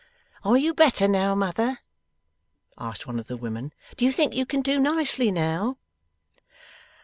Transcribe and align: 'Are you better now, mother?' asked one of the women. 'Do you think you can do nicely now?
'Are 0.43 0.57
you 0.57 0.73
better 0.73 1.07
now, 1.07 1.35
mother?' 1.35 1.77
asked 2.75 3.05
one 3.05 3.19
of 3.19 3.27
the 3.27 3.37
women. 3.37 3.71
'Do 3.97 4.03
you 4.03 4.11
think 4.11 4.33
you 4.33 4.47
can 4.47 4.63
do 4.63 4.79
nicely 4.79 5.29
now? 5.29 5.77